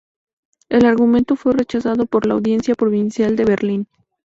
El 0.69 0.85
argumento 0.87 1.35
fue 1.35 1.53
rechazado 1.53 2.07
por 2.07 2.25
la 2.25 2.33
audiencia 2.33 2.73
provincial 2.73 3.35
de 3.35 3.45
Berlín. 3.45 3.87